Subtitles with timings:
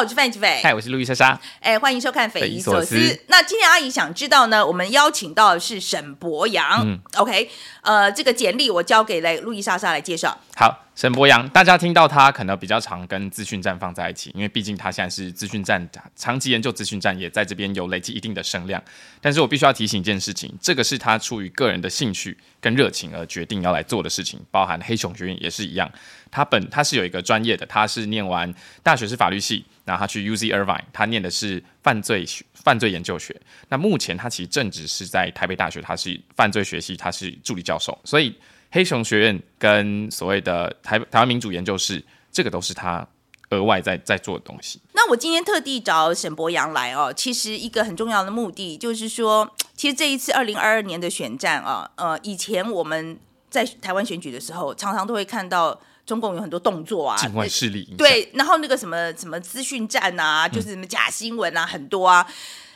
[0.00, 0.60] 我是范吉斐。
[0.62, 1.38] 嗨，我是路易莎莎。
[1.60, 3.14] 哎，欢迎收看《匪夷所思匪夷所思》。
[3.26, 6.82] 那今天阿姨想知道呢，我们邀请到的是沈博洋。
[6.82, 7.50] 嗯 OK，
[7.82, 10.38] 呃，这个简历我交给了路易莎莎来介绍。
[10.56, 18.82] 好，沈博阳，大家听到他可能比较常跟资讯站放在一起，因为毕竟他现在是资讯站长期研究资讯站，也在这边有累积一定的声量。
[19.18, 25.90] 但是我必须要提醒一件事情，这个是他出于个人的兴趣跟热情而决定要来做的事情，包含黑熊学院也是一样。
[26.30, 33.34] 他本他是有一个专业的，他是念完大学是法律系，然后他去 UZ Irvine，他念的是犯罪学犯罪研究学。
[33.70, 38.36] 那目前他其实正职是在台北大学，他是犯罪学系，他是助理教授，所以。
[38.70, 43.06] 黑熊学院跟所谓的台台湾民主研究室，这个都是他
[43.50, 44.80] 额外在在做的东西。
[44.92, 62.24] 那我今天特地找沈博阳来哦，其实一个很重要的目的就是说，其实这一次二零二二年的选战啊，呃，以前我们在台湾选举的时候，常常都会看到中共有很多动作啊，境外势力对，然后那个什么什么资讯战啊，就是什么假新闻啊，很多啊。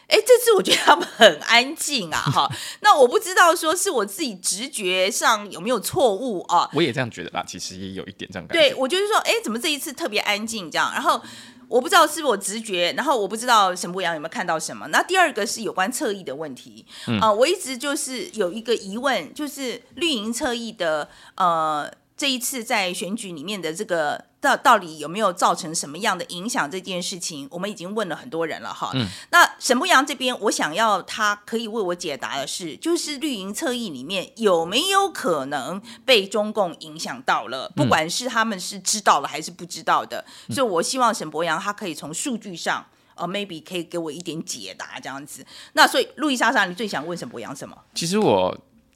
[0.07, 2.51] 哎，这次我觉得他们很安静啊，哈。
[2.81, 6.69] 那我不知道说是我自己直觉上有没有错误啊？
[6.75, 8.69] 我也这样觉得啦，其实也有一点这样感觉。
[8.71, 10.93] 对，我就是说，哎，怎么这一次特别安静这样？
[10.93, 11.21] 然后
[11.69, 14.87] 我不知道是不是我直觉，然后我不知道沈博阳有没有看到什么。
[14.89, 16.85] 那第二个是有关侧翼的问题，
[17.21, 21.91] 啊、我一直就是有一个疑问，就是绿营侧翼的呃。
[22.17, 26.71] 这一次在选举里面的这个到到底有没有造成什么样的影响？
[26.71, 28.91] 这件事情我们已经问了很多人了哈。
[28.95, 37.73] 嗯那沈博阳这边，我想要他可以为我解答的是，就是绿营侧翼里面有没有可能被中共影响到了？
[37.75, 42.87] 不管是他们是知道了还是不知道的，所以我希望沈博阳他可以从数据上。
[43.17, 45.47] 呃，maybe 可以给我一点解答这样子。
[45.75, 47.77] 那所以，路易莎莎，你最想问沈博阳什么？
[47.95, 48.53] 其实我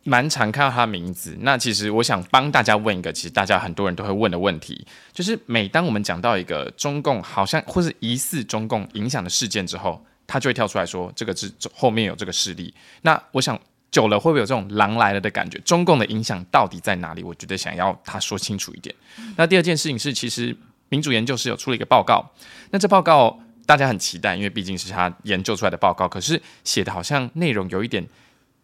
[0.08, 1.36] 蛮常看到他的名字。
[1.40, 12.72] 那其实我想帮大家问一个，其实大家很多人都会问的问题，就是每当我们讲到一个中共好像或是疑似中共影响的事件之后，他就会跳出来说这个是后面有这个势力。
[13.02, 13.58] 那我想
[13.90, 15.58] 久了会不会有这种狼来了的感觉？
[15.60, 17.22] 中共的影响到底在哪里？
[17.22, 18.94] 我觉得想要他说清楚一点。
[19.36, 20.56] 那第二件事情是，其实
[20.88, 22.24] 民主研究室有出了一个报告，
[22.70, 28.06] 那这报告大家很期待，因为毕竟是他研究出来的报告，可是写的好像内容有一点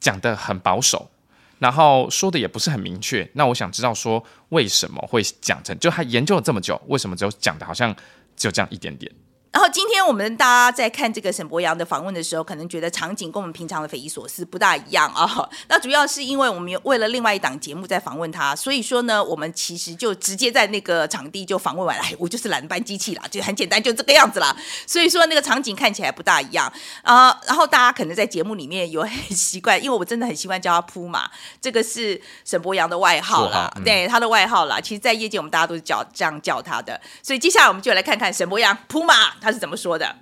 [0.01, 1.11] 讲的很保守。
[1.59, 7.95] 然后说的也不是很明确，那我想知道说为什么会讲成，就他研究了这么久，为什么只有讲的好像
[8.37, 9.11] 只有这样一点点？
[9.55, 15.49] 然后今天我们大家在看这个沈博阳的访问的时候，可能觉得场景跟我们平常的匪夷所思不大一样啊。
[15.69, 22.03] 那主要是因为我们为了另外一档节目在访问他，所以说呢，我们其实就直接在那个场地就访问完了。
[22.03, 24.57] 哎，我就是懒班机器啦，就很简单，就这个样子啦。
[24.89, 26.71] 所以说那个场景看起来不大一样
[27.03, 34.81] 啊、然后大家可能在节目里面有很习惯，因为我真的很习惯叫他铺马，这个是沈博阳的外号啦，对他的外号啦。
[34.81, 37.01] 其实，在业界我们大家都是叫这样叫他的。
[37.23, 40.17] 所以接下来我们就来看看沈博阳铺马他是怎么说的。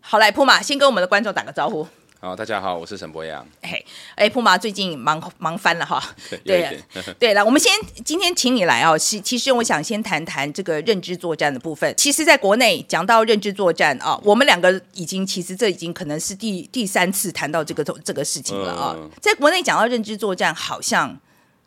[0.00, 1.86] 好，来铺马先跟我们的观众打个招呼。
[2.18, 3.46] 好，大家好，我是沈博阳。
[3.60, 3.84] 哎
[4.14, 6.02] 哎，铺马最近忙忙翻了哈。
[6.30, 6.82] 对，对一点。
[7.20, 7.70] 对了，我们先
[8.02, 11.92] 今天请你来哦，是其实我想先谈谈这个认知作战的部分。
[11.98, 18.94] 其实，在国内讲到认知作战啊，我们两个已经其实这已经可能是第第三次谈到这个这个事情了啊。
[18.96, 21.20] 嗯在国内讲到认知作战，好像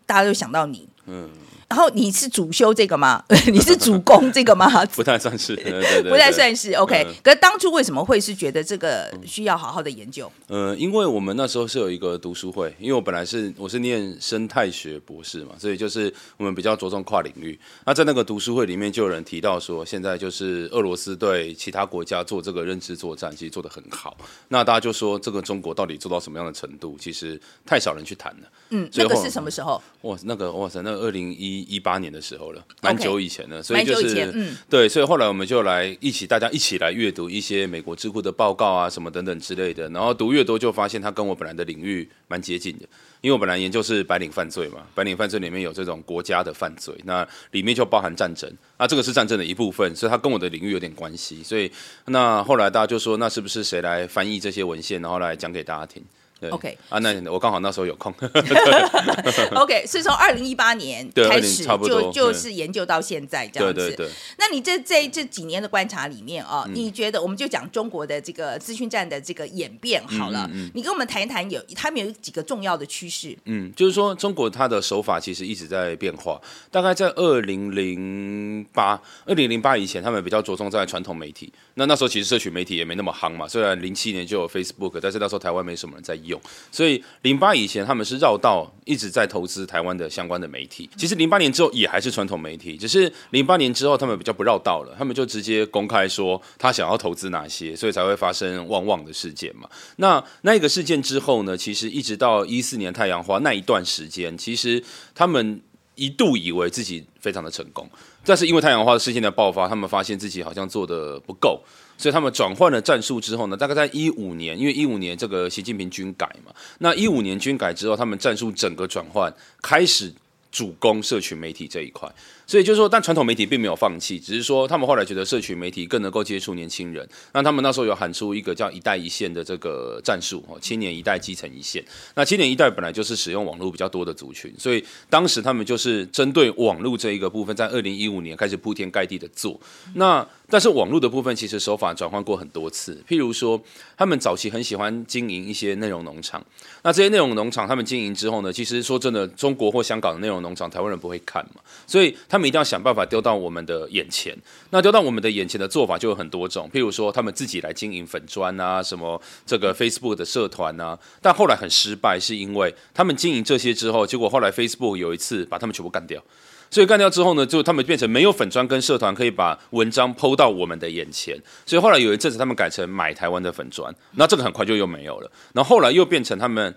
[0.08, 1.30] 大家都想到你，嗯，
[1.68, 3.24] 然后你是主修这个吗？
[3.52, 4.70] 你是主攻这个吗？
[4.96, 10.32] 不太算是， 对对对不太算是 OK，、嗯可是当初为什么会是觉得这个需要好好的研究？
[10.48, 17.60] 呃，因为我们那时候是有一个读书会，因为我本来是我是念生态学博士嘛，所以就是我们比较着重跨领域。
[17.86, 24.16] 那在那个读书会里面，就有人提到说，现在就是俄罗斯对其他国家做这个认知作战，其实做得很好。
[24.50, 26.96] 那大家就说，这个中国到底做到什么样的程度？
[27.00, 28.48] 其实太少人去谈了。
[28.70, 29.82] 嗯，那个是什么时候？
[30.02, 42.86] 哇，那个哇塞，那二零一一一八年的时候了，蛮久以前了，所以就是嗯对，所以后来我们就来一起，大家一起来阅读一些美国智库的报告啊，什么等等之类的，然后读越多，就发现它跟我本来的领域蛮接近的，
[43.22, 51.72] 因为我本来研究是白领犯罪嘛， 白领犯罪里面有这种国家的犯罪，那里面就包含战争，那这个是战争的一部分，所以它跟我的领域有点关系，所以
[52.06, 56.04] 那后来大家就说，那是不是谁来翻译这些文献，然后来讲给大家听？
[56.40, 58.14] 对 OK 啊，那我刚好那时候有空，
[59.56, 63.74] OK，是从二零一八年开始就就是研究到现在这样子。
[63.74, 64.10] 对对对。
[64.38, 73.36] 那你这这这几年的观察里面啊、嗯你觉得我们就讲中国的这个资讯站的这个演变好了，你跟我们谈一谈有他们有几个重要的趋势。
[73.46, 76.40] 嗯，就是说中国它的手法其实一直在变化。
[76.70, 81.52] 大概在二零零八、二零零八以前，他们比较着重在传统媒体。
[81.76, 86.25] 那那时候其实社群媒体也没那么夯嘛，虽然零七年就有 Facebook，但是那时候台湾没什么人在用。
[86.26, 86.40] 用
[86.72, 90.90] 所以零八以前他们是绕道一直在投资台湾的相关的媒体。
[90.98, 99.70] 其实零八年之后也还是传统媒体，只是零八年之后他们比较不绕道了，他们就直接公开说他想要投资哪些，所以才会发生旺旺的事件嘛。
[99.98, 104.84] 那那个事件之后呢，其实一直到一四年太阳花那一段时间，其实
[105.14, 105.62] 他们
[105.96, 107.90] 一度以为自己非常的成功。
[108.26, 111.62] 但是因为太阳花事件的爆发，他们发现自己好像做的不够，
[111.98, 120.12] 所以他们转换了战术之后呢，大概在一五年，因为一五年这个习近平军改嘛，那一五年军改之后，他们战术整个转换，开始
[120.56, 122.10] 主攻社群媒体这一块。
[122.48, 127.06] 所以就是说，但传统媒体并没有放弃，只是说他们后来觉得社群媒体更能够接触年轻人。
[127.34, 131.84] 那他们那时候有喊出一个叫“一代一线”的这个战术，哦，青年一代基层一线。
[132.14, 139.60] 那青年一代本来就是使用网络比较多的族群，所以当时他们就是针对网络这一个部分，在二零一五年开始铺天盖地的做。
[139.96, 143.62] 那但是网络的部分其实手法转换过很多次，譬如说
[143.98, 146.44] 他们早期很喜欢经营一些内容农场。
[146.84, 152.16] 那这些内容农场他们经营之后呢，其实说真的，中国或香港的内容农场，台湾人不会看嘛，所以。
[152.28, 154.36] 他们一定要想办法丢到我们的眼前。
[154.72, 160.98] 那丢到我们的眼前的做法就有很多种，譬如说他们自己来经营粉砖啊，什么这个 Facebook 的社团啊。
[161.22, 166.22] 但后来很失败，是因为他们经营这些之后，结果后来 Facebook 有一次把他们全部干掉。
[166.70, 171.38] 所以干掉之后呢，就他们变成没有粉砖跟社团可以把文章抛到我们的眼前。
[171.66, 175.32] 所以后来有一阵子，他们改成买台湾的粉砖，那这个很快就又没有了。
[175.54, 176.76] 然后后来又变成他们。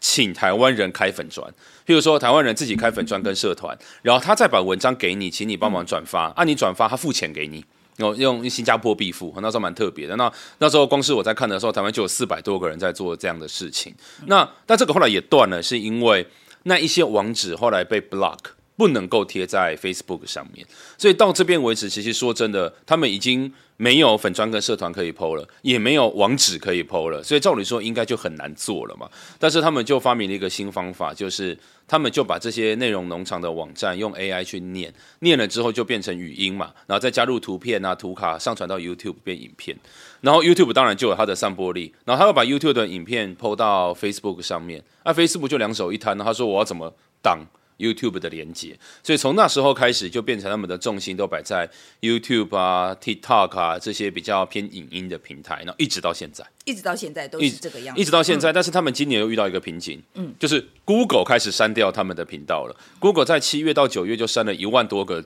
[0.00, 1.44] 请台湾人开粉砖，
[1.84, 7.64] 譬如说台湾人自己开粉砖跟社团，然后他再把文章给你，请你帮忙转发，按你转发，他付钱给你，
[7.96, 10.14] 然后用新加坡币付，那时候蛮特别的。
[10.14, 13.92] 那那时候光是我在看的时候，台湾就有四百多个人在做这样的事情。
[14.26, 16.24] 那但这个后来也断了，是因为
[16.62, 18.38] 那一些网址后来被 block，
[18.78, 20.66] 不能够贴在 Facebook 上面。
[20.96, 23.52] 所以到这边为止，其实说真的，他们已经。
[23.80, 29.08] 没有粉砖跟社团可以 PO 了，也没有网址可以 PO 了，所以照理说应该就很难做了嘛。
[29.38, 39.78] 但是他们就发明了一个新方法，就是他们就把这些内容农场的网站用 AI 去念，念了之后就变成语音嘛，然后再加入图片啊、图卡，上传到 YouTube 变影片，
[40.22, 46.92] 然后 YouTube 当然就有它的散播力，然后他又把 YouTube 的影片 PO 到 Facebook 上面，那 Facebook 就两手一摊，他说我要怎么
[47.22, 47.46] 挡
[47.78, 51.68] ？YouTube 的连接，所以从那时候开始就变成他们的重心都摆在
[52.00, 58.52] YouTube 啊、TikTok 啊这些比较偏影音的平台，然后一直到现在，一直到现在都是这个样子，一直到现在。
[58.52, 62.76] 但是他们今年又遇到一个瓶颈，嗯，就是 Google 开始删掉他们的频道了。
[62.98, 65.24] Google 在七月到九月就删了一万多个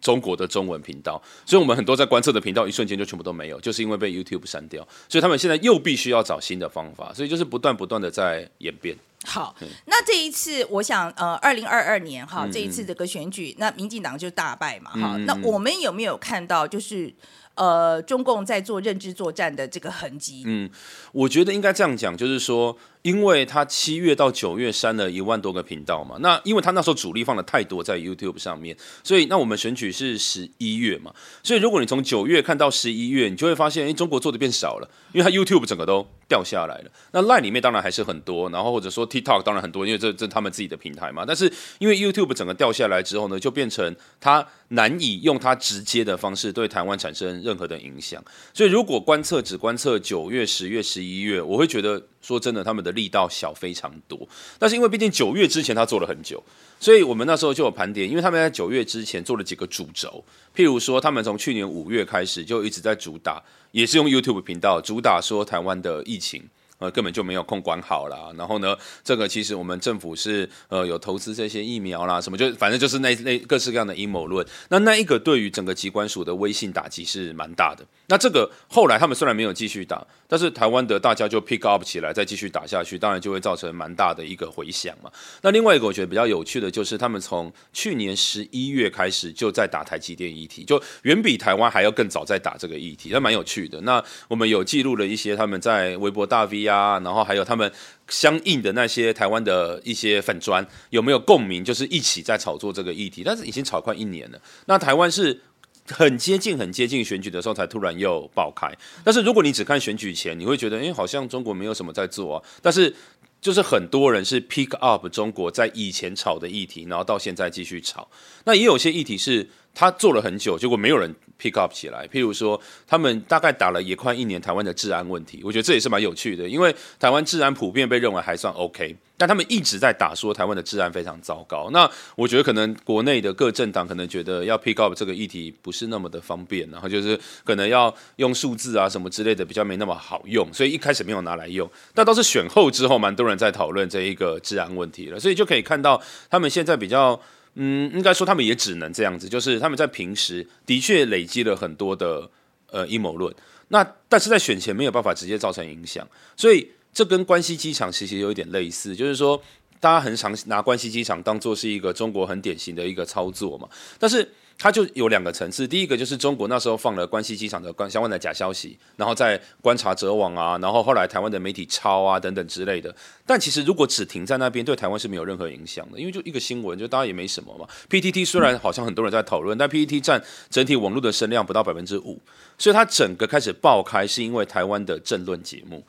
[0.00, 4.86] 中国的中文频道，所以我们很多在观测的频道一瞬间就全部都没有，就是因为被 YouTube 删掉。
[5.08, 8.96] 所以他们现在又必须要找新的方法，所以就是不断不断的在演变。
[9.24, 9.54] 好，
[9.86, 17.12] 那这一次我想，呃，二零二二年哈，这一次这个选举，那民进党就大败嘛，哈，那我们有没有看到就是？
[17.56, 20.44] 呃，中共在做认知作战的这个痕迹。
[20.46, 20.70] 嗯，
[21.12, 36.90] 我觉得应该这样讲，就是说，因为他七月到九月删了一万多个频道嘛，那因为他那时候主力放的太多在 YouTube 上面，所以那我们选举是十一月嘛，所以如果你从九月看到十一月，你就会发现，哎，中国做的变少了，因为他 YouTube 整个都掉下来了。
[37.12, 41.24] 那 Line 里面当然还是很多，然后或者说 TikTok 当然很多，因为这这他们自己的平台嘛。
[41.26, 47.30] 但是因为 YouTube 整个掉下来之后呢，就变成他难以用他直接的方式对台湾产生。
[47.40, 54.28] 任何的影响，所以如果观测只观测九月、十月、十一月，我会觉得说真的，他们的力道小非常多。
[54.58, 56.42] 但是因为毕竟九月之前他做了很久，
[56.78, 60.24] 所以我们那时候就有盘点，因为他们在九月之前做了几个主轴，
[60.54, 66.42] 譬如说他们从去年五月开始就一直在主打，也是用 YouTube 频道主打说台湾的疫情。
[66.80, 68.32] 呃，根本就没有空管好啦。
[68.36, 74.44] 然后呢，这个其实我们政府是呃有投资这些疫苗啦，什么就反正就是那那各式各样的阴谋论。
[74.70, 77.86] 那那一个对于整个机关署的微信打击是蛮大的。
[78.06, 85.10] 那这个后来他们虽然没有继续打，但是台湾的大家就 pick up 起来，再继续打下去，当然就会造成蛮大的一个回响嘛。
[85.42, 93.80] 那另外一个我觉得比较有趣的就是，他们从去年十一月开始就在打台积电议题，就远比台湾还要更早在打这个议题，那蛮有趣的。
[93.82, 96.69] 那我们有记录了一些他们在微博大 V 啊，
[97.02, 97.70] 然后还有他们
[98.08, 101.64] 相应的那些台湾的一些粉砖有没有共鸣？
[101.64, 104.40] 就是一起在炒作这个议题，但是已经炒快一年了。
[104.66, 105.40] 那台湾是
[105.86, 108.70] 很接近、很接近选举的时候才突然又爆开。
[109.02, 112.42] 但是如果你只看选举前，你会觉得，哎，好像中国没有什么在做啊。
[112.62, 112.94] 但是
[113.40, 118.08] 就是很多人是 pick up 中国在以前炒的议题，然后到现在继续炒。
[118.44, 122.06] 那也有些议题是他做了很久，结果没有人 pick up 起来。
[122.08, 131.70] 譬如说，他们大概打了也快一年台湾的治安问题，我觉得这也是蛮有趣的，因为台湾治安普遍被认为还算 OK，但他们一直在打说台湾的治安非常糟糕。
[131.72, 141.70] 那我觉得可能国内的各政党可能觉得要 pick up 这个议题不是那么的方便，然后就是可能要用数字啊什么之类的比较没那么好用，所以一开始没有拿来用。
[141.94, 147.18] 但倒是选后之后，蛮多人在讨论这一个治安问题了，所以就可以看到他们现在比较。
[147.54, 152.30] 嗯，应该说他们也只能这样子，就是他们在平时的确累积了很多的
[152.70, 153.34] 呃阴谋论，
[153.68, 159.42] 那但是在选前没有办法直接造成影响，所以这跟关西机场其实有一点类似，就是说
[159.80, 164.28] 大家很常拿关西机场当做是一个中国很典型的一个操作嘛，但是。
[164.62, 172.94] 它就有两个层次，第一个就是中国那时候放了关西机场的关相关的假消息，然后在观察者网啊，然后后来台湾的媒体抄啊等等之类的。
[173.24, 177.66] 但其实如果只停在那边，对台湾是没有任何影响的，因为就一个新闻，就大家也没什么嘛。
[177.88, 182.20] PTT 虽然好像很多人在讨论，但 PTT 占整体网络的声量不到百分之五，
[182.58, 185.82] 所以它整个开始爆开是因为台湾的政论节目。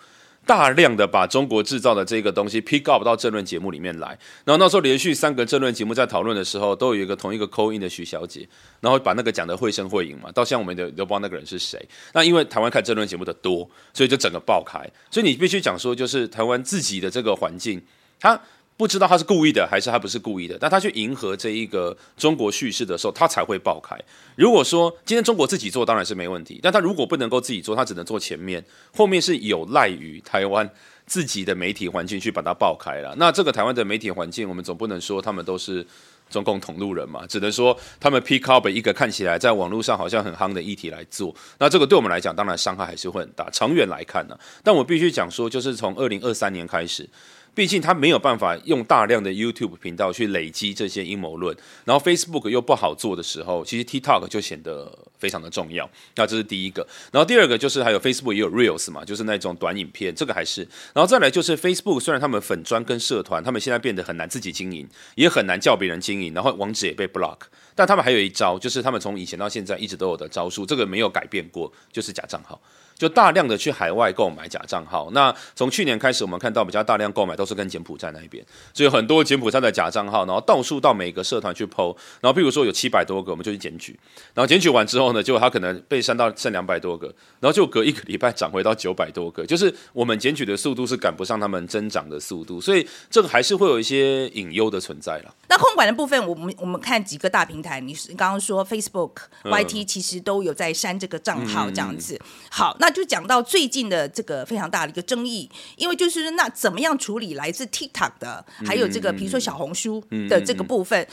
[0.51, 4.09] 大量的把中国制造的这个东西 pick up 到政论节目里面来，
[4.43, 8.45] 然后那时候连续三个政论节目在讨论的时候，都有一个同一个 coin 的徐小姐，
[8.81, 11.81] 然后把那个讲的绘声绘影嘛，到现在我们都都不知道那个人是谁。
[12.11, 14.77] 那因为台湾看政论节目的多，所以就整个爆开。
[15.09, 17.81] 所以你必须讲说，就是台湾自己的这个环境，
[18.19, 18.37] 它。
[18.81, 23.95] 不知道他是故意的还是他不是故意的，但他去迎合这一个中国叙事的时候，他才会爆开。
[24.35, 30.67] 如果说今天中国自己做当然是没问题，但他如果不能够自己做，他只能做前面，后面是有赖于台湾
[31.05, 33.13] 自己的媒体环境去把它爆开了。
[33.19, 35.85] 那这个台湾的媒体环境，我们总不能说他们都是
[36.27, 41.31] 中共同路人嘛，只能说他们 pick up 一个看起来在网络上好像很夯的议题来做。
[41.59, 43.47] 那这个对我们来讲，当然伤害还是会很大。
[43.51, 47.07] 长远来看呢，但我必须讲说，就是从二零二三年开始。
[47.53, 51.55] 毕竟他没有办法用大量的 YouTube 频道去累积这些阴谋论，
[51.85, 55.87] 然后 Facebook 又不好做的时候，其实 TikTok 就显得非常的重要。
[56.15, 60.67] 那这是第一个，然后第二个就是还有 Facebook 也有 Reels 嘛，就是那种短影片，这个还是。
[60.93, 67.37] 然后再来就是 Facebook，虽然他们粉专跟社团，他们现在变得很难自己经营，也很难叫别人经营，然后网址也被 block，
[67.75, 72.59] 但他们还有一招，就是他们从以前到现在一直都有的招数，这个没有改变过，就是假账号。
[72.97, 83.99] 就大量的去海外购买假账号，那从去年开始，我们看到比较大量购买都是跟柬埔寨那一边，所以很多柬埔寨的假账号，然后到处到每个社团去剖，然后譬如说有七百多个，我们就去检举，
[84.35, 87.07] 然后检举完之后呢，结果他可能被删到剩两百多个，
[87.39, 95.33] 然后就隔一个礼拜涨回到九百多个，就是我们检举的速度是赶不上他们增长的速度，所以这个还是会有一些隐忧的存在了。
[95.49, 99.13] 那控管的部分，我们我们看几个大平台，你刚刚说 Facebook、
[99.43, 102.19] YT 其实都有在删这个账号这样子，
[102.51, 103.71] 好，那就讲到最。
[103.71, 111.07] 近的这个非常大的一个争议，因为就是那怎么样处理来自 TikTok 的，还有这个比如说小红书的这个部分，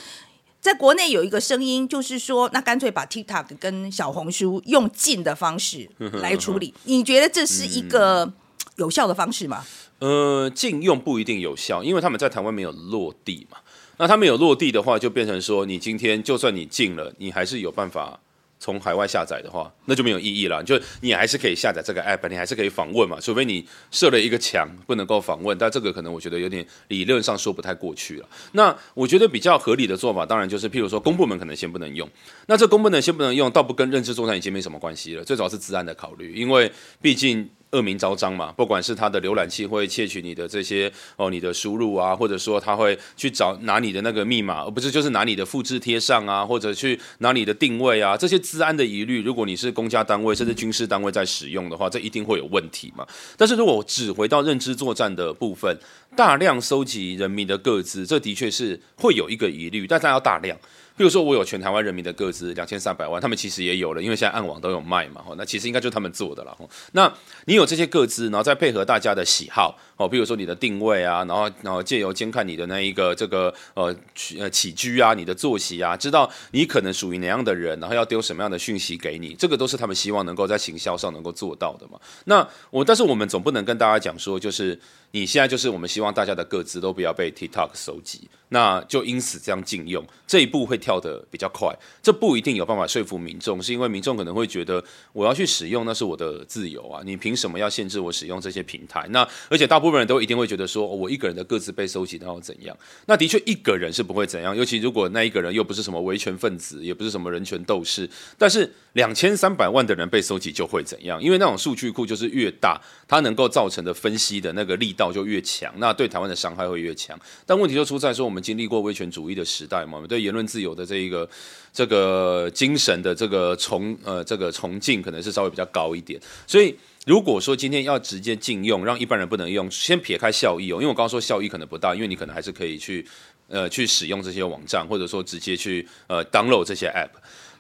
[0.60, 5.88] 在国内有一个声音，就是说那干脆把 TikTok 跟小红书用禁的方式
[6.20, 8.32] 来处理，你觉得这是一个
[8.76, 9.64] 有效的方式吗？
[10.00, 13.58] 呃，禁用不一定有效，因为他们在台湾没有落地嘛。
[13.98, 18.20] 那他们有落地的话，就变成说，你今天就算你禁了，你还是有办法。
[18.58, 20.62] 从海外下载的话，那就没有意义了。
[20.62, 25.56] 就你还是可以下载这个 app，你还是可以访问嘛，除非你设了一个墙不能够访问。
[25.56, 28.28] 但这个可能我觉得有点理论上说不太过去了。
[28.52, 32.08] 那我觉得比较合理的做法，当然就是譬如说公部门可能先不能用。
[32.46, 35.24] 那这公部门先不能用，倒不跟认知作战已经没什么关系了。
[35.24, 37.48] 最主要是治安的考虑，因为毕竟。
[37.72, 53.06] 恶名昭彰嘛，不管是他的浏览器会窃取你的这些哦，你的输入啊，或者说他会去找拿你的那个密码，而不是就是拿你的复制贴上啊，或者去拿你的定位啊，这些治安的疑虑，如果你是公家单位甚至军事单位在使用的话，这一定会有问题嘛。
[53.36, 55.78] 但是如果只回到认知作战的部分，
[56.16, 60.58] 大量收集人民的个资，这的确是会有一个疑虑，但它要大量。
[60.98, 66.58] 比如说，我有全台湾人民的个资两千三百万，他们其实也有了，因为现在暗网都有卖嘛，那其实应该就他们做的了。
[66.92, 67.10] 那
[67.44, 81.98] 你有这些个资，然后再配合大家的喜好，哦，比如说你的定位啊，然后然后借由监看你的那一个这个呃起呃起居啊，你的作息啊，知道你可能属于哪样的人，然后要丢什么样的讯息给你，这个都是他们希望能够在行销上能够做到的嘛。
[82.24, 84.78] 那我但是我们总不能跟大家讲说，就是
[85.10, 88.28] 你现在就是我们希望大家的个资都不要被 TikTok 收集。
[88.50, 91.70] 那就因此这样禁用这一步会跳得比较快，
[92.02, 99.06] 这不一定有办法说服民众，是因为民众可能会觉得我要去使用那是我的自由啊，你凭什么要限制我使用这些平台？
[99.10, 102.74] 那而且大部分部分人都一定会觉得说，我一个人的个自被收集，然后怎样？
[103.06, 111.22] 那的确一个人是不会怎样，尤其如果那一个人又不是什么维权分子，也不是什么人权斗士，但是两千三百万的人被收集就会怎样？
[111.22, 117.18] 因为那种数据库就是越大，它能够造成的分析的那个力道就越强，那对台湾的伤害会越强。
[117.44, 118.30] 但问题就出在说我。
[118.30, 121.28] 们经历过威权主义的时代嘛，我们对言论自由的这一个
[121.72, 126.20] 这个精神的这个崇呃这个崇敬，可能是稍微比较高一点。
[126.46, 126.72] 所以
[127.08, 133.02] 如果说今天要直接禁用，让一般人不能用，先撇开效益哦，因为我刚刚说效益可能不大，因为你可能还是可以去
[133.48, 137.08] 呃去使用这些网站，或者说直接去呃 download 这些 app。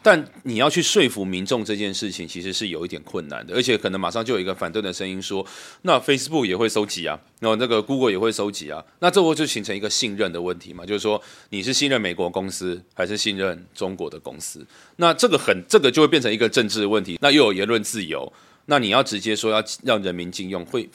[0.02, 5.44] 但你要去说服民众这件事情，其实是有一点困难的，而且可能马上就有一个反对的声音说，
[5.80, 14.66] 那 Facebook 也会收集啊，然后那个 Google 也会收集啊，那这会就形成一个信任的问题嘛，就是说你是信任美国公司还是信任中国的公司？
[14.96, 18.30] 那这个很，这个就会变成一个政治问题，那又有言论自由，
[18.70, 20.90] 那你要直接说要让人民禁用，会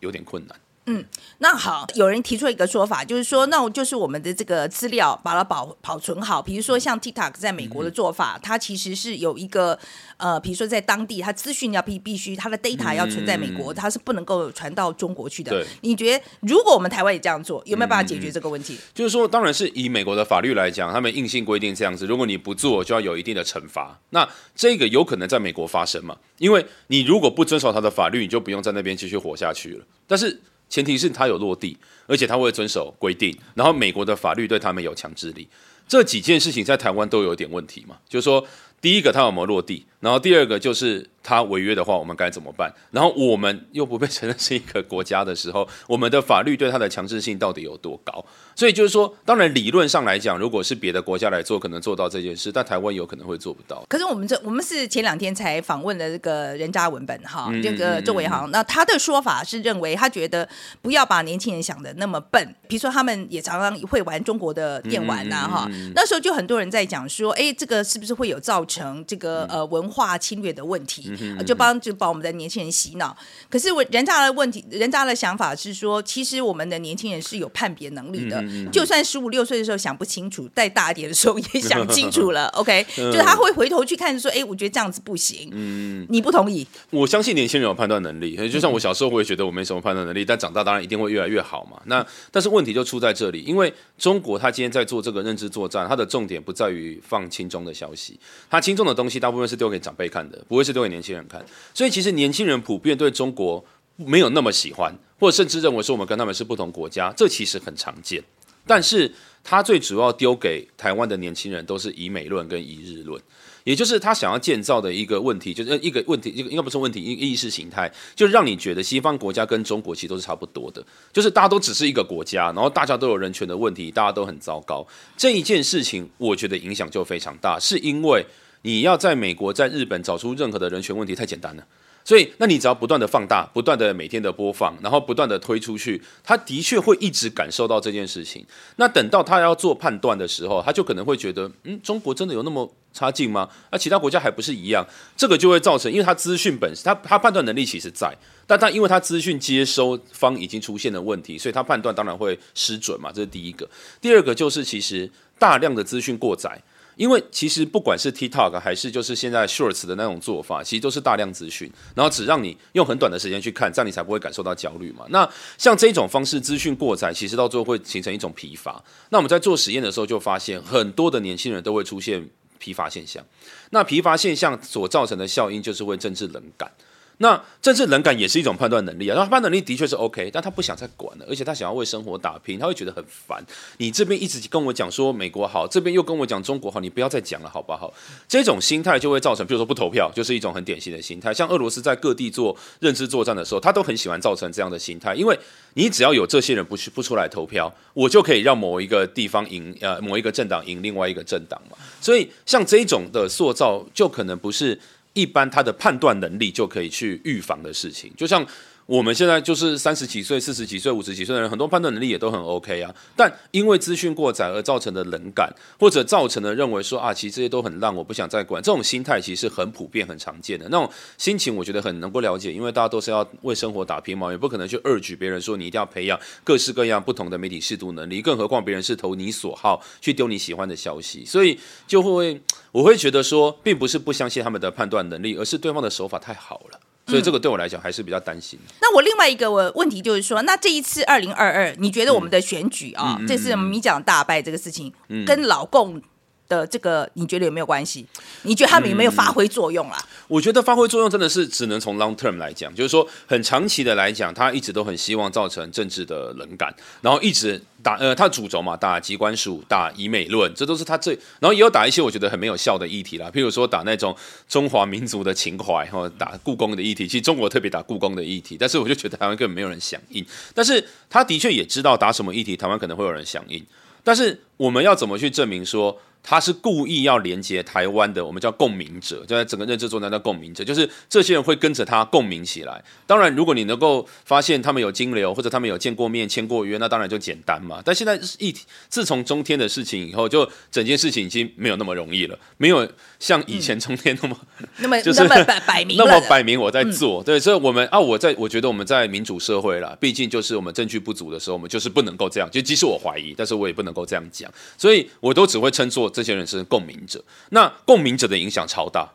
[0.00, 0.58] 有点困难。
[0.90, 1.04] 嗯，
[1.38, 6.40] 那好，有人提出一个说法，就是说，那我就是我们的这个资料把它保保存好。
[6.40, 9.78] 比如说像 TikTok 在美国的做法，它其实是有一个
[10.16, 15.62] 呃，比如说在当地，它资讯要必必须它的 data 要存在美国，它是不能够传到中国去的。
[15.82, 18.78] 你觉得如果我们台湾也这样做，有没有办法解决这个问题？
[18.94, 24.00] 就是说，当然是以美国的法律来讲，他们硬性规定这样子，如果你不做，就要有一定的惩罚。
[24.10, 26.16] 那这个有可能在美国发生嘛？
[26.38, 29.84] 因为你如果不遵守他的法律，你就不用在那边继续活下去了。
[30.06, 35.48] 但是前提是他有落地，而且他会遵守规定，然后美国的法律对他们有强制力，
[35.86, 38.46] 这几件事情在台湾都有点问题嘛，就是说。
[38.80, 39.84] 第一个，他有没有落地？
[39.98, 42.72] 然后第二个就是他违约的话，我们该怎么办？
[42.90, 48.24] 然后我们又不被承认是一个国家的时候，我们的法律对他的强制性到底有多高？
[48.56, 53.84] 所以就是说，当然理论上来讲，如果是别的国家来做，可能做到这件事，但台湾有可能会做不到。
[53.90, 60.48] 可是我们这我们是前两天才访问了这个人渣文本哈，这个周伟航，那他的说法是认为他觉得
[60.80, 71.14] 不要把年轻人想的那么笨，比如说他们也常常会玩中国的电玩呐哈，那时候就很多人在讲说，哎，这个是不是会有造成这个呃文化侵略的问题，
[71.46, 73.16] 就帮就把我们的年轻人洗脑。
[73.48, 82.46] 可是我人渣的问题，人渣的想法是说，其实我们的年轻人是有判别能力的，就算十五六岁的时候想不清楚，再大一点的时候也 想清楚了。
[82.56, 85.50] OK，就他会回头去看说，哎，我觉得这样子不行。
[85.52, 86.66] 嗯，你不同意？
[86.90, 91.80] 我相信年轻人有判断能力，就像我小时候我也觉得我没什么判断能力，但长大当然一定会越来越好嘛。
[91.86, 98.18] 那但是问题就出在这里，因为中国他今天在做这个认知作战，它的重点不在于放轻中的消息，
[98.50, 101.44] 他轻重的东西大部分是丢给长辈看的，不会是丢给年轻人看。
[101.74, 103.64] 所以其实年轻人普遍对中国
[103.96, 108.22] 没有那么喜欢，或者甚至认为说我们跟他们是不同国家，这其实很常见。
[108.66, 109.10] 但是
[109.42, 113.20] 他最主要丢给台湾的年轻人都是以美论跟一日论。
[113.64, 124.86] 也就是他想要建造的一个问题，就是一个问题，一个应该不是问题，一个意识形态，就让你觉得西方国家跟中国其实都是差不多的，就是大家都只是一个国家，然后大家都有人权的问题，大家都很糟糕。
[125.18, 128.24] 这一件事情，我觉得影响就非常大，是因为
[128.62, 131.64] 你要在美国、在日本找出任何的人权问题太简单了。
[132.04, 138.42] 所以，那你只要不断的放大，不断的每天的播放，然后不断的推出去，他的确会一直感受到这件事情。
[138.76, 143.46] 那等到他要做判断的时候，他就可能会觉得，嗯，中国真的有那么差劲吗？
[143.70, 144.86] 那其他国家还不是一样？
[145.18, 148.10] 这个就会造成，因为他资讯本身，他他判断能力其实在，
[148.46, 153.12] 但他因为他资讯接收方已经出现了问题，所以他判断当然会失准嘛。
[153.12, 153.68] 这是第一个。
[154.00, 156.58] 第二个就是其实大量的资讯过载。
[156.98, 165.06] 因为其实不管是 TikTok 还是就是现在 Shorts 的那种做法，其实都是大量资讯，然后只让你用很短的时间去看，这样你才不会感受到焦虑嘛。
[165.10, 168.82] 那像这种方式资讯过载，其实到最后会形成一种疲乏。
[169.10, 173.24] 那我们在做实验的时候就发现，很多的年轻人都会出现疲乏现象。
[173.70, 176.68] 那疲乏现象所造成的效应就是会政治冷感。
[177.18, 183.44] 那政治冷感也是一种判断能力啊，那判断能力的确是 OK，但他不想再管了，而且他想要为生活打拼，他会觉得很烦。
[183.78, 187.92] 你这边一直跟我讲说美国好，这边又跟我讲中国好，你不要再讲了，好不好？
[188.28, 191.34] 这种心态就会造成，比如说不投票，就是一种很典型的心态。
[191.34, 195.36] 像俄罗斯在各地做认知作战的时候，他都很喜欢造成这样的心态，因为
[195.74, 201.76] 你只要有这些人不去不出来投票，我就可以让某一个地方赢，呃，某一个政党赢另外一个政党嘛。
[202.00, 204.78] 所以像这种的塑造，就可能不是。
[205.18, 208.46] 一般他的判断能力就可以去预防的事情，就像。
[208.88, 212.94] 我们现在就是三十几岁、四十几岁、五十几岁的人，很多判断能力也都很 OK 啊。
[213.14, 218.62] 但因为资讯过载而造成的冷感，或者造成的认为说啊，其实这些都很烂，我不想再管。
[218.62, 222.50] 这种心态其实很普遍、很常见的那种心情，我觉得很能够了解。
[222.50, 232.40] 因为大家都是要为生活打拼嘛，也不可能去二举别人说你一定要培养各式各样不同的媒体视读能力，更何况别人是投你所好去丢你喜欢的消息，所以就会
[232.72, 236.77] 我会觉得说，并不是不相信他们的判断能力，而是对方的手法太好了。
[237.08, 238.58] 所以这个对我来讲还是比较担心。
[238.80, 244.92] 那我另外一个我问题就是说，那这一次二零二二，你觉得我们的选举啊，这次我们讲大败这个事情，
[245.26, 246.00] 跟老共
[246.48, 248.06] 的这个，你觉得有没有关系？
[248.42, 249.98] 你觉得他们有没有发挥作用啦？
[250.26, 264.16] 我觉得发挥作用真的是只能从 long term 来讲，就是说很长期的来讲，他一直都很希望造成政治的冷感，然后一直打呃，他主轴嘛，打机关署，打以美论，这都是他最，然后也有打一些我觉得很没有效的议题啦，譬如说打那种
[264.48, 273.62] 中华民族的情怀，或打故宫的议题，其实中国特别打故宫的议题，但是我就觉得台湾根本没有人响应，但是他的确也知道打什么议题，台湾可能会有人响应，
[274.02, 276.00] 但是我们要怎么去证明说？
[276.22, 282.84] 他是故意要连接台湾的，我们叫共鸣者，就在整个认知作战叫共鸣者，就是这些人会跟着他共鸣起来。
[283.06, 287.80] 当然，如果你能够发现他们有金流，或者他们有见过面、签过约，那当然就简单嘛。
[287.84, 288.54] 但现在一
[288.88, 292.86] 自从中天的事情以后，就整件事情已经没有那么容易了，没有
[293.18, 294.36] 像以前中天那么
[294.78, 297.22] 那么 就是那么摆摆明那么摆明我在做。
[297.22, 302.50] 对，所以我们啊，我在我觉得我们在民主社会啦，毕竟就是我们证据不足的时候，我们就是不能够这样。
[302.50, 307.22] 就即使我怀疑，但是我也不能够这样讲，所以我都只会称作这些人是共鸣者。
[307.50, 309.08] 那共鸣者的影响超大，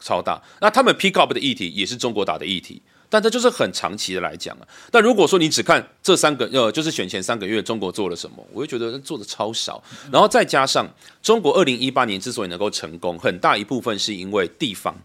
[0.00, 0.42] 超大。
[0.60, 2.82] 那他们 pick up 的议题也是中国打的议题。
[3.12, 4.62] 但这就是很长期的来讲啊。
[4.88, 9.82] 但如果说你只看这三个，呃，就是选前三个月中国做了什么，我就觉得做的超少。
[10.12, 10.88] 然后再加上
[11.20, 14.96] 中国二零一八年之所以能够成功，很大一部分是因为地方。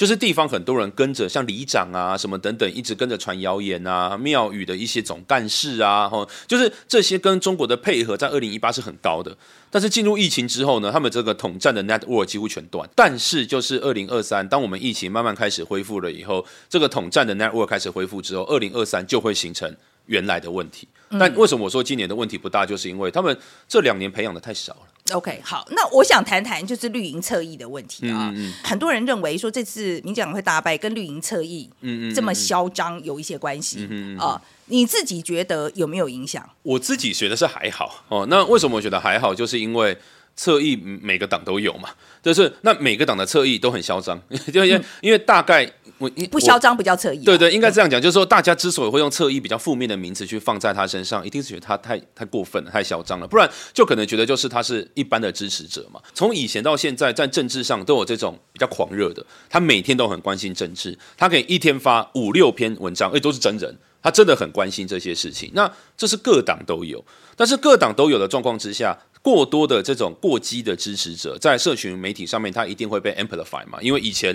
[0.00, 9.36] 就是地方很多人跟着，像里长啊什么等等，一直跟着传谣言啊，庙宇的一些总干事啊，哈，就是这些跟中国的配合，在二零一八是很高的。
[9.70, 12.88] 但是进入疫情之后呢，他们这个统战的 network 几乎全断。
[12.96, 19.70] 但是就是二零二三，当我们疫情慢慢开始恢复了以后，这个统战的 network 开始恢复之后，二零二三就会形成
[20.06, 20.88] 原来的问题。
[21.10, 24.89] 但为什么我说今年的问题不大，就是因为他们这两年培养的太少了。
[25.12, 28.30] OK，好，那我想谈谈就是绿营侧翼的问题啊。
[28.34, 36.48] 嗯嗯很多人认为说这次民进党会大败跟绿营侧翼嗯这么嚣张有一些关系嗯嗯啊、你自己觉得有没有影响？
[36.62, 38.26] 我自己觉得是还好哦。
[38.30, 39.34] 那为什么我觉得还好？
[39.34, 39.96] 就是因为
[40.36, 41.90] 侧翼嗯每个党都有嘛，
[42.22, 44.20] 就是那每个党的侧翼都很嚣张，
[44.52, 45.70] 就因为、因为大概
[46.00, 56.00] 我不嚣张不叫侧翼啊、对对，应该这样讲，就是说，大家之所以会用侧翼比较负面的名词去放在他身上，一定是觉得他太太过分了，太嚣张了，不然就可能觉得就是他是一般的支持者嘛。
[56.14, 63.76] 从以前到现在，在政治上都有这种比较狂热的，他每天都很关心政治，他可以一天发五六篇文章，而且都是真人。
[64.02, 67.04] 他真的很关心这些事情，那这是各党都有，
[67.36, 74.34] 但是各党都有的状况之下，过多的这种过激的支持者，在社群媒体上面，他一定会被 amplify 嘛，因为以前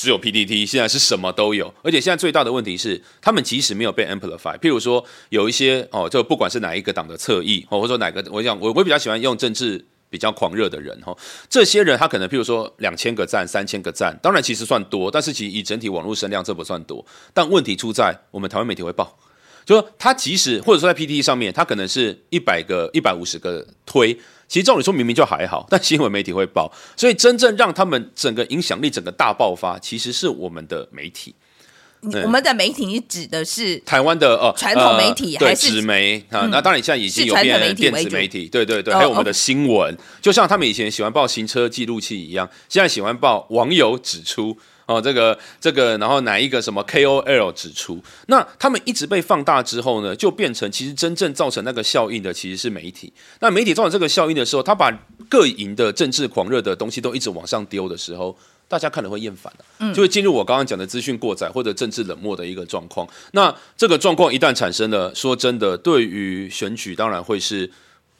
[0.00, 9.84] 只有 PPT，现在是什么都有，而且现在最大的问题是，他们即使没有被 amplify，譬如说有一些哦，就不管是哪一个党的侧翼，哦，或者说哪个，我讲我我比较喜欢用政治。
[10.12, 11.16] 比较狂热的人哈，
[11.48, 17.06] 这些人他可能譬如说两千个赞、三千个赞，当然其实算多，但是其实以整体网络声量这不算多。
[17.32, 19.16] 但问题出在我们台湾媒体会报，
[19.64, 24.18] 就说他即使或者说在 PDT 上面，他可能是一百个、一百五十个推，
[24.50, 31.32] 其实照理说明明就还好， 但新闻媒体会报，所以真正让他们整个影响力整个大爆发，其实是我们的媒体。
[32.24, 36.48] 我们的媒体，你指的是台湾的呃传统媒体还是纸媒啊？
[36.50, 44.58] 那当然现在已经有变电媒体为主子媒体，对对对，哦还有我们的新闻，就像他们以前喜欢报行车记录器一样，现在喜欢报网友指出。
[44.90, 53.12] 哦，这个这个，然后哪一个什么 KOL 指出，那他们一直被放大之后呢，就变成其实真正造成那个效应的其实是媒体。
[53.38, 54.90] 那媒体造成这个效应的时候，他把
[55.28, 63.06] 各营的政治狂热的东西都一直往上丢的时候，大家看了会厌烦的、就会进入我刚刚讲的资讯过载或者政治冷漠的一个状况。
[63.30, 67.70] 那这个状况一旦产生了，说真的，对于选举当然会是。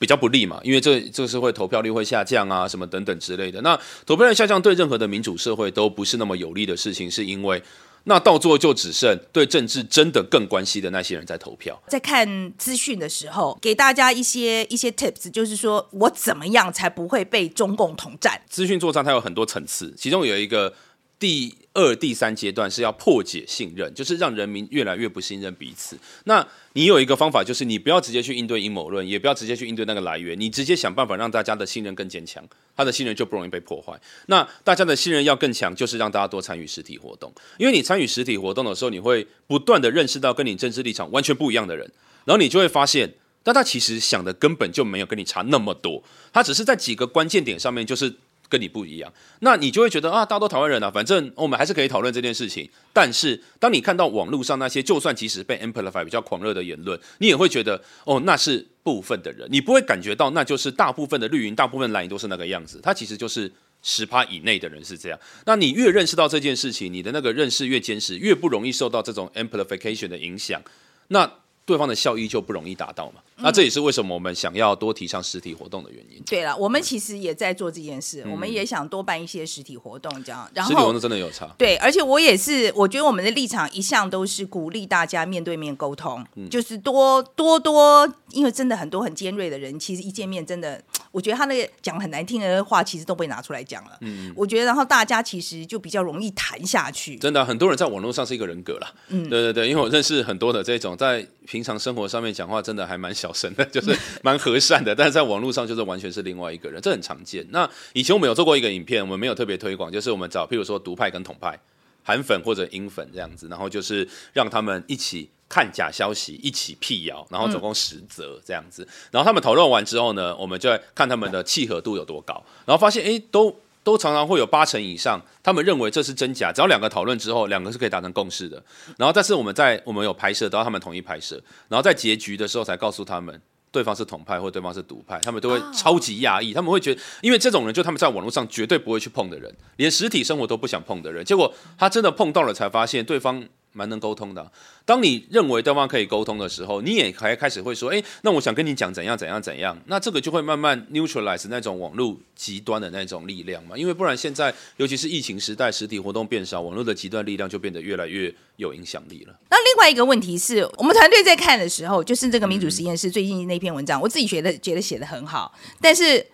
[0.00, 3.60] 比较不利嘛，因为这这是会投票率会下降啊，什么等等之类的。
[3.60, 7.62] 那投票率下降对任何的民主社会都不是那么有利的事情，是因为
[8.04, 11.78] 那到最后就只剩对政治真的更关心的那些人在投票。
[11.86, 18.40] 在看资讯的时候，给大家一些一些 tips，就是说我怎么样才不会被中共统战？
[18.48, 20.72] 资讯作战它有很多层次，其中有一个
[21.18, 25.96] 第二、第三阶段是要破解信任，就是让人民越来越不信任彼此。
[26.24, 32.44] 那你有一个方法，就是你不要直接去应对阴谋论，也不要直接去应对那个来源，你直接想办法让大家的信任更坚强，
[32.76, 33.92] 他的信任就不容易被破坏。
[34.26, 41.90] 那大家的信任要更强，就是让大家多参与实体活动，因为你参与实体活动的时候，你会不断的认识到跟你政治立场完全不一样的人，
[42.24, 43.14] 然后你就会发现。
[43.42, 48.14] 但他其实想的根本就没有跟你差那么多，他只是在几个关键点上面就是
[48.50, 52.68] 跟你不一样，那你就会觉得啊，大家都台湾人啊，反正我们还是可以讨论这件事情。
[52.92, 63.50] 但是当你看到网络上那些就算即使被 amplify 比较狂热的言论，你也会觉得哦，那是部分的人，你不会感觉到那就是大部分的绿营、大部分蓝营都是那个样子，它其实就是。
[63.82, 70.60] 十趴以内的人是这样，那你越认识到这件事情，你的那个认识越坚实，越不容易受到这种 amplification 的影响，
[71.08, 71.26] 那
[71.64, 73.22] 对方的效益就不容易达到嘛。
[73.42, 76.22] 那这也是为什么我们想要多提倡实体活动的原因。
[76.26, 80.48] 对了，我们其实也在做这件事，我们也想多办一些实体活动，这样。
[80.54, 81.46] 然后实体活动真的有差。
[81.58, 93.98] 对，而且我也是，我觉得我们的立场一向都是鼓励大家面对面沟通，就是多多多，因为真的很多很尖锐的人，其实一见面真的， 我觉得他那个讲很难听的话，其实都被拿出来讲了。
[94.00, 97.16] 嗯，我觉得然后大家其实就比较容易谈下去。
[97.16, 98.92] 真的，很多人在网络上是一个人格啦。
[99.08, 107.46] 嗯，对对对，因为我认识很多的这种在平常生活上面讲话真的还蛮小声的，就是蛮和善的，但是在网络上就是完全是另外一个人，这很常见。
[107.50, 111.58] 那以前我们有做过一个影片，我们没有特别推广，就是我们找譬如说独派跟统派、
[112.02, 118.86] 韩粉或者英粉这样子，然后就是让他们一起看假消息，一起辟谣，然后总共十则这样子。
[119.10, 122.34] 然后他们讨论完之后呢，我们就在看他们的契合度有多高，
[122.66, 123.54] 然后发现哎都。
[123.90, 126.52] 都常常会有八成以上，他们认为这是真假。
[126.52, 128.62] 只要两个讨论之后，两个是可以达成共识的。
[128.96, 131.42] 然后，但是我们在我们有拍摄，都要他们同意拍摄。
[131.68, 136.54] 然后在结局的时候才告诉他们，对方是同派或对方是独派，他们都会超级压抑。
[136.54, 143.44] 他们会觉得，因为这种人就他们在网络上绝对不会去碰的人，连实体生活都不想碰的人，结果他真的碰到了，才发现对方。
[143.72, 144.50] 蛮能沟通的。
[144.84, 153.76] 当你认为对方可以沟通的时候，你也还开始会说：“哎，那我想跟你讲怎样怎样怎样。”那这个就会慢慢 neutralize 那种网络极端的那种力量嘛。
[153.76, 159.34] 因为不然，现在尤其是疫情时代，实体活动变少，网络的极端力量就变得越来越有影响力了。
[159.50, 166.26] 那另外一个问题是我们团队在看的时候，就是这个民主实验室最近那篇文章，我自己觉得觉得写的很好，但是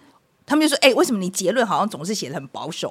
[0.46, 2.90] 他们就说：“哎，为什么你结论好像总是写的很保守？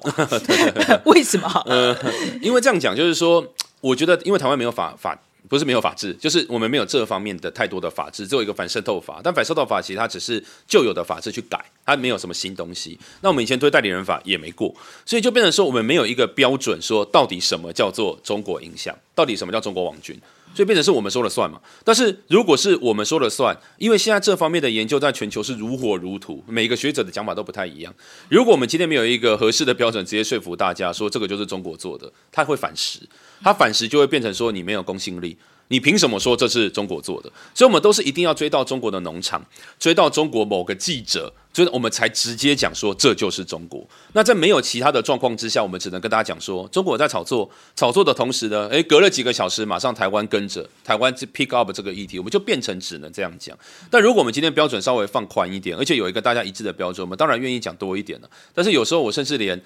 [1.06, 1.98] 为什么？”呃，
[2.42, 3.44] 因为这样讲就是说。
[3.86, 5.16] 我觉得，因为台湾没有法法，
[5.48, 9.22] 不是没有法治，就是我们没有这方面的太多的法治，只有一个反渗透法。
[9.24, 12.98] 但反渗透法其实它只是旧有的法制去改，它没有什么新东西。
[13.22, 14.74] 那我们以前对代理人法也没过，
[15.06, 20.20] 所以就变成说我们没有一个标准，说到底什么叫做中国影响，到底什么叫中国网军。
[20.56, 21.60] 所以变成是我们说了算嘛？
[21.84, 27.94] 但是如果是我们说了算，因为现在这方面的研究在全球是如火如荼，每个学者的讲法都不太一样。
[28.30, 33.00] 如果我们今天没有一个合适的标准，直接说服大家说这个就是中国做的，他会反噬，
[33.44, 35.38] 他反噬就会变成说你没有公信力。
[35.70, 37.32] 你凭什么说这是中国做的？
[37.54, 39.44] 所以，我们都是一定要追到中国的农场，
[39.80, 43.84] 追到中国某个记者，所以我们才直接讲说这就是中国。
[44.14, 53.58] 那在没有其他的状况之下，我们只能跟大家讲说，中国在炒作，炒作的同时呢，诶，隔了几个小时，马上台湾跟着台湾 pick up 这个议题，我们就变成只能这样讲。
[53.90, 58.30] 但如果我们今天标准稍微放宽一点，而且有一个大家一致的标准，我们当然愿意讲多一点了。
[58.54, 59.60] 但是有时候我甚至连。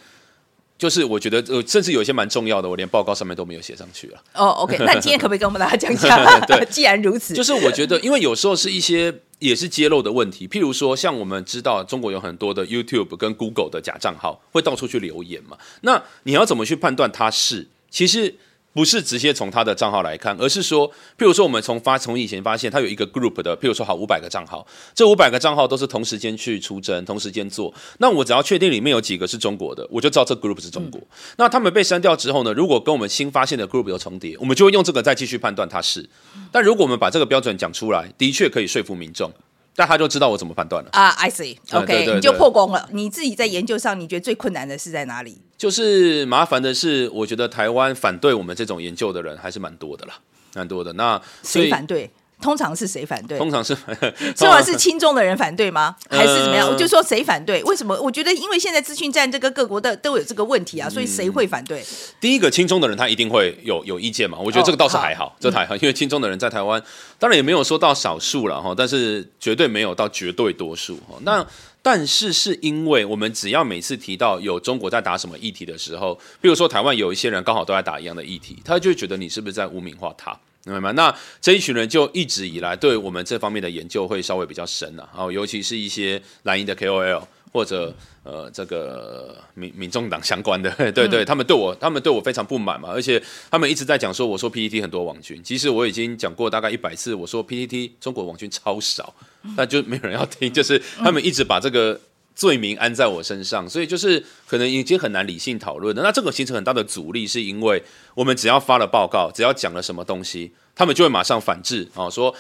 [0.80, 4.24] 就是我觉得，呃，甚至有一些蛮重要的，我连报告上面都没有写上去了。
[4.34, 6.40] 哦，OK， 那今天可不可以跟我们大家讲一下？
[6.48, 17.68] 对，既然如此，就是我觉得，因为有时候是一些也是揭露的问题，譬如说，像我们知道中国有很多的 YouTube 跟 Google 的假账号会到处去留言嘛，那你要怎么去判断它是？
[17.92, 18.36] 其实。
[18.80, 24.66] 不是直接从他的账号来看，而是说，譬如说，我们从发从以前发现，他有一个 group 的，譬如说，好五百个账号，
[24.96, 27.74] 这五百个账号都是同时间去出征，同时间做。
[27.98, 31.02] 那我只要确定里面有几个是中国的，我就知道这 group 是中国。
[31.36, 32.54] 那他们被删掉之后呢？
[32.54, 36.10] 如果跟我们新发现的 group 有重叠，我们就会用这个再继续判断它是。
[36.50, 39.30] 但如果我们把这个标准讲出来，的确可以说服民众。
[39.76, 42.90] 但他就知道我怎么判断了啊！I see，OK，你就破功了。
[42.92, 45.42] 你自己在研究上，你觉得最困难的是在哪里？
[45.58, 50.16] 就是麻烦的是，我觉得台湾反对我们这种研究的人还是蛮多的啦，
[50.56, 50.94] 蛮多的。
[50.94, 52.10] 那谁反对？
[52.42, 53.38] 通常是谁反对？
[53.38, 53.76] 通常是，
[54.38, 55.96] 通常是亲中的人反对吗？
[56.10, 56.68] 还是怎么样？
[56.68, 57.62] 我就说谁反对？
[57.64, 58.00] 为什么？
[58.02, 61.84] 我觉得，因为现在资讯战，这个各国的都有这个问题啊，所以谁会反对？
[62.20, 64.38] 第一个亲中的人，他一定会有有意见嘛？
[64.40, 66.82] 我觉得这个倒是还好，这还好， 因为亲中的人在台湾，
[67.18, 71.18] 当然也没有说到少数了哈，但是绝对没有到绝对多数哈。
[71.24, 71.46] 那
[71.82, 80.38] 但是是因为我们只要每次提到有中国在打什么议题的时候，比如说台湾有一些人刚好都在打一样的议题，他就会觉得你是不是在污名化他？
[80.66, 80.92] 明白吗？
[80.92, 99.14] 那这一群人就一直以来对我们这方面的研究会稍微比较深了，然后尤其是一些蓝营的 KOL 或者呃这个民民众党相关的，对对，他们对我他们对我非常不满嘛，而且他们一直在讲说我说 PPT 很多网军，其实我已经讲过大概一百次，我说 PPT 中国网军超少，
[99.56, 102.00] 那就没有人要听，就是他们一直把这个。
[102.40, 106.02] 罪名安在我身上，所以就是可能已经很难理性讨论的。
[106.02, 107.84] 那这个形成很大的阻力，是因为
[108.16, 112.34] 我们只要发了报告，只要讲了什么东西，他们就会马上反制啊，说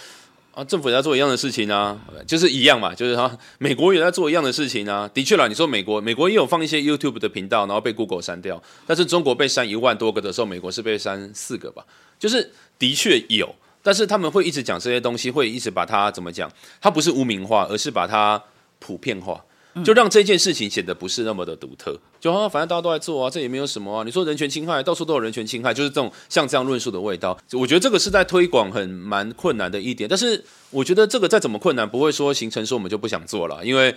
[0.53, 5.05] 啊政府也在做一样的事情啊，就是一样嘛，就是说美国也在做一样的事情啊。
[5.13, 11.83] 的确啦，你说美国，美国也有放一些 YouTube 的频道，然后被 Google 删掉，但是中国被删一万多个的时候，美国是被删四个吧？
[12.17, 16.49] 就是的确有，但是他们会一直讲这些东西，会一直把它怎么讲？
[16.79, 18.41] 它不是污名化，而是把它
[18.79, 19.43] 普遍化。
[19.83, 24.03] 就让这件事情显得不是那么的独特，就啊反正大家都在做啊，这也没有什么啊。
[24.03, 27.37] 你说人权侵害，到处都有人权侵害，就是这种像这样论述的味道。
[27.53, 33.95] 我觉得这个是在推广很蛮困难的一点，但是我觉得这个再怎么困难，不会说形成说我们就不想做了，因为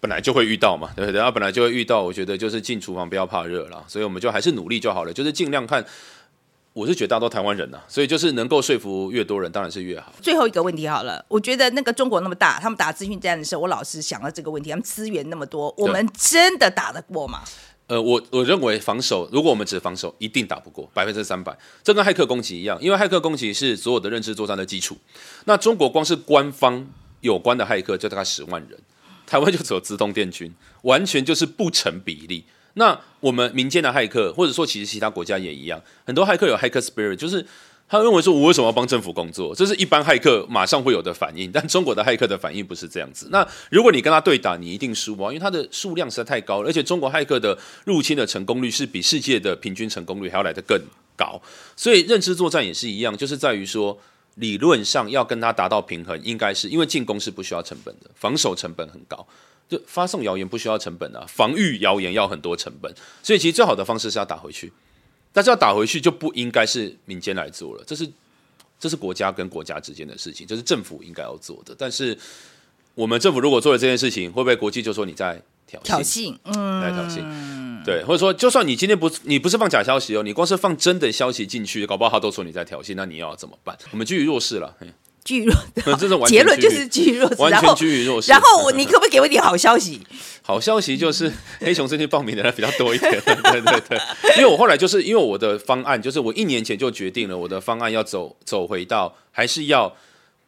[0.00, 1.20] 本来就会遇到嘛，对不对？
[1.20, 5.84] 啊，本来就会遇到，我觉得就是进厨房不要怕热了，所以我们就还是努力就好了，就是尽量看。
[6.76, 10.12] 我是觉得大家都台湾人呐、所以就是能够说服越多人，当然是越好。
[10.20, 17.40] 最后一个问题好了，我觉得那个中国那么大，他们打资讯战的时候，我老是想到这个问题，他们资源那么多，我们真的打得过吗？
[17.86, 21.56] 呃，我我认为防守，如果我们只防守，一定打不过百分之三百。
[21.82, 24.98] 这跟骇客攻击一样，因为骇客攻击是所有的认知作战的基础。
[25.46, 26.86] 那中国光是官方
[27.22, 28.78] 有关的骇客就大概十万人，
[29.26, 32.44] 台湾就只有自动电军，完全就是不成比例。
[32.78, 37.44] 那我们民间的骇客，或者说其实其他国家也一样，很多骇客有骇客 spirit，就是
[37.88, 41.50] 他认为说我为什么要帮政府工作，这是一般骇客马上会有的反应。
[41.50, 43.28] 但中国的骇客的反应不是这样子。
[43.30, 50.80] 那如果你跟他对打，你一定输啊，因为他的数量实在太高了，而且中国骇客的入侵的成功率是比世界的平均成功率还要来得更
[51.16, 51.40] 高。
[51.74, 53.98] 所以认知作战也是一样，就是在于说。
[54.36, 59.26] 理论上要跟他达到平衡，应该是因为进攻是不需要成本的，防守成本很高。
[59.68, 64.72] 就发送谣言不需要成本啊，防御谣言要很多成本，所以其实最好的方式是要打回去，
[65.32, 68.08] 但是要打回去就不应该是民间来做了，这是
[68.78, 71.74] 这是国家跟国家之间的事情，这是政府应该要做的。
[71.76, 72.16] 但是
[72.94, 75.84] 我们政府如果做了这件事情，会不会国际就说你在挑衅？
[75.84, 83.76] 挑衅，嗯，来挑衅，对，或者说就算你今天不你不是放假消息哦，你光是放真的消息进去，搞不好他都说你在挑衅，那你要怎么办？
[83.90, 84.76] 我们居于弱势了。
[85.26, 85.54] 嘿居于弱，
[85.98, 90.00] 这是完全结论就是巨弱，完全然后居于弱势然后我你可不可以给我一点好消息？
[90.42, 93.98] 好消息就是 黑熊最近报名的人比较多一点，对对对，
[94.36, 99.92] 因为我后来就是因为我的方案就是我一年前就决定了我的方案要走走回到还是要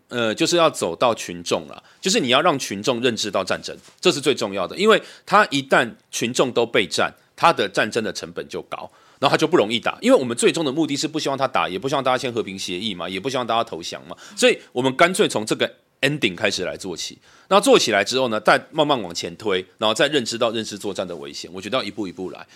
[0.08, 8.88] 呃就是要走到群众了，就是你要让群众认知到战争，这是最重要的，因为他一旦群众都备战，他的战争的成本就高。
[9.18, 17.18] 然后他就不容易打，因为我们最终的目的是不希望他打，也不希望大家签和平协议嘛，也不希望大家投降嘛，所以我们干脆从这个 ending 开始来做起。
[17.48, 21.50] 那做起来之后呢，再慢慢往前推，然后再认知到认知作战的危险。
[21.52, 22.46] 我觉得要一步一步来。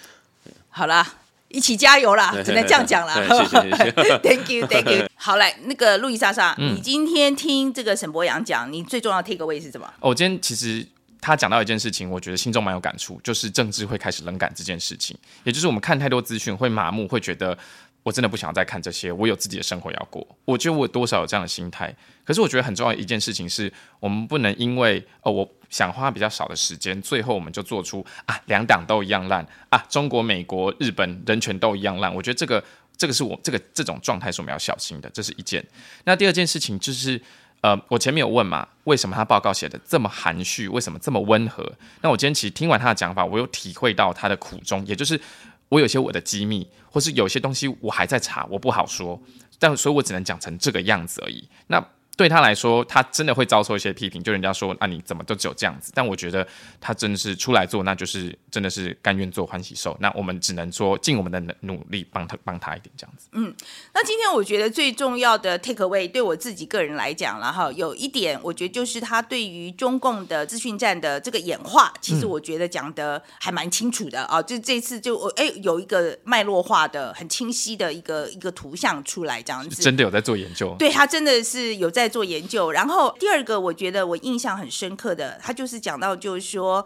[0.69, 1.15] 好啦，
[1.49, 3.15] 一起加油啦， 只能这样讲啦。
[3.15, 5.09] 对 谢谢谢谢 Thank you, Thank you。
[5.15, 9.87] 好来，那个路易莎莎，你今天听这个沈博阳讲，你最重要的 take away 是什么？
[10.01, 10.87] 哦，我今天其实
[11.23, 17.57] 他讲到一件事情，我觉得心中蛮有感触，就是政治会开始冷感这件事情，也就是我们看太多资讯会麻木，会觉得
[18.03, 20.27] 我真的不想要再看这些，我有自己的生活要过。
[20.45, 32.13] 我觉得我多少有这样的心态，可是我觉得很重要的一件事情是，我们不能因为哦我想花比较少的时间，最后我们就做出啊两党都一样烂啊，中国、美国、日本人权都一样烂。
[32.13, 32.65] 我觉得这个
[32.97, 35.65] 这个是我这个这种状态是我们要小心的，这是一件。
[36.03, 37.23] 那第二件事情就是。
[37.63, 40.69] 呃，我前面有问嘛，为什么他报告写的这么含蓄？
[40.69, 41.73] 为什么这么温和？
[42.01, 45.21] 那我今天其实听完他的讲法，我有体会到他的苦衷，也就是
[45.69, 49.21] 我有些我的机密，或是有些东西我还在查，我不好说，
[49.61, 51.49] 但所以我只能讲成这个样子而已。
[51.69, 51.83] 那
[52.17, 55.91] 对他来说，他真的会遭受一些批评，就人家说啊，你怎么都只有这样子？
[55.95, 56.47] 但我觉得
[56.81, 59.97] 他真的是出来做，那就是真的是甘愿做欢喜兽。
[59.99, 63.29] 那我们只能说尽我们的能努力帮他帮他一点这样子。
[63.33, 63.53] 嗯
[63.95, 74.41] 那今天我觉得最重要的 take away 对我自己个人来讲了哈，有一点我觉得就是他对于中共的资讯战的这个演化，其实我觉得讲的还蛮清楚的啊。
[74.43, 79.83] 就这次就我哎有一个脉络化的、很清晰的一个一个图像出来，这样子。
[79.83, 82.73] 真的有在做研究，对他真的是有在在做研究。
[82.73, 86.85] 然后第二个，我觉得我印象很深刻的，他就是讲到就是说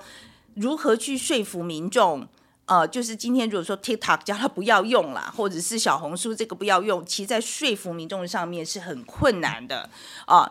[0.55, 2.29] 如何去说服民众。
[2.69, 9.89] 呃，就是今天如果说 TikTok 叫他不要用了，或者是小红书这个不要用，其实在说服民众上面是很困难的
[10.25, 10.51] 啊。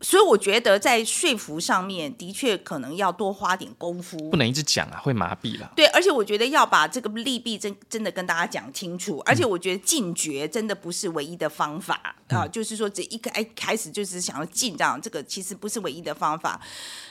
[0.00, 4.38] 所以我觉得在说服上面，的确可能要多花点功夫不。
[4.38, 5.72] 能一直讲啊，会麻痹了。
[5.74, 16.60] 对，而且我觉得要把这个利弊真真的跟大家讲清楚，而且我觉得禁绝真的不是唯一的方法啊，就是说这一开开始就是想要禁这样，这个其实不是唯一的方法。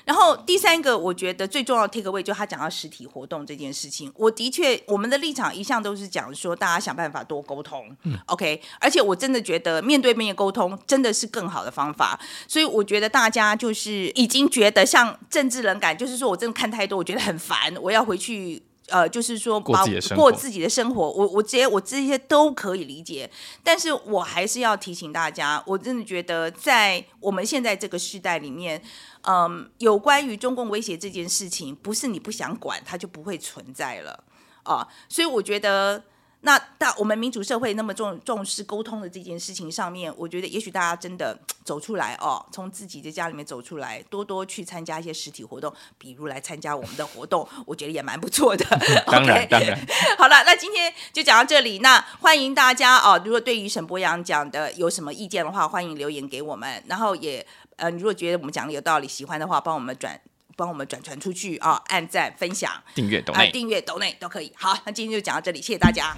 [0.05, 18.63] 然后第三个，我觉得最重要的 take away 就他讲到实体活动这件事情，我的确我们的立场一向都是讲说大家想办法多沟通、嗯 o k 而且我真的觉得面对面沟通真的是更好的方法，所以我觉得大家就是已经觉得像政治冷感，就是说我真的看太多，我觉得很烦，我要回去。
[18.89, 23.29] 呃，就是说把过自己的生活过自己的生活，我我这些我这些都可以理解，
[23.61, 28.81] 但是我还是要提醒大家，我真的觉得在我们现在这个时代里面，
[29.23, 34.23] 嗯，有关于中共威胁这件事情，不是你不想管，它就不会存在了
[34.63, 34.87] 啊。
[35.09, 36.01] 所以我觉得，
[36.47, 48.65] 那大我们民主社会那么重重视沟通的这件事情上面，我觉得也许大家真的走出来哦，从自己的家里面走出来，多多去参加一些实体活动，比如来参加我们的活动，我觉得也蛮不错的。
[49.11, 49.77] 当然当然，
[50.17, 51.79] 好了，那今天就讲到这里。
[51.79, 56.81] 那欢迎大家哦，如果对于沈博阳讲的有什么意见的话，欢迎留言给我们。
[56.87, 57.45] 然后也
[57.75, 60.17] 呃，你如果觉得我们讲的有道理，喜欢的话，帮我们转
[60.57, 63.51] 帮我们转传出去啊、按赞、分享、订阅抖啊、内。
[63.51, 64.51] 订阅、抖内都可以。
[64.55, 66.17] 好，那今天就讲到这里，谢谢大家。